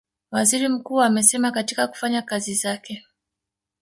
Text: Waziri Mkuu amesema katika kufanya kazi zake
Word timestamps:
Waziri 0.31 0.67
Mkuu 0.67 1.01
amesema 1.01 1.51
katika 1.51 1.87
kufanya 1.87 2.21
kazi 2.21 2.53
zake 2.53 3.05